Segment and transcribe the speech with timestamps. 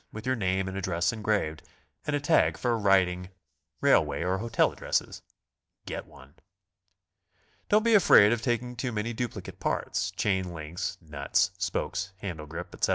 [0.11, 1.61] with your name and address engraved,
[2.07, 3.29] and a tag for writing
[3.81, 5.21] railway or hotel addresses.
[5.85, 6.33] Get one.
[7.69, 12.73] Don't be afraid of taking too many duplicate parts,— chain links, nuts, spokes, handle grip,
[12.73, 12.89] etc.